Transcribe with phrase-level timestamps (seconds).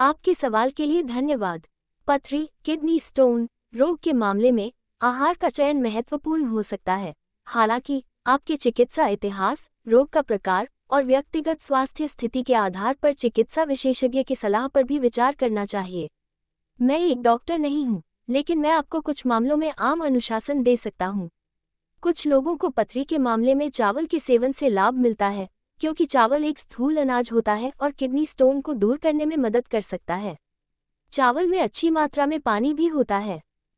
[0.00, 1.66] आपके सवाल के लिए धन्यवाद।
[2.06, 7.14] पथरी किडनी स्टोन, रोग के मामले में आहार का चयन महत्वपूर्ण हो सकता है।
[7.46, 13.62] हालाँकि, आपके चिकित्सा इतिहास, रोग का प्रकार और व्यक्तिगत स्वास्थ्य स्थिति के आधार पर चिकित्सा
[13.62, 16.10] विशेषज्ञ की सलाह पर भी विचार करना चाहिए।
[16.80, 21.06] मैं एक डॉक्टर नहीं हूँ, लेकिन मैं आपको कुछ मामलों में आम अनुशासन दे सकता
[21.06, 21.30] हूँ।
[22.02, 25.48] कुछ लोगों को पथरी के मामले में चावल के सेवन से लाभ मिलता है
[25.80, 29.66] क्योंकि चावल एक स्थूल अनाज होता है और किडनी स्टोन को दूर करने में मदद
[29.66, 30.36] कर सकता है।
[31.12, 33.40] चावल में अच्छी मात्रा में पानी भी होता है।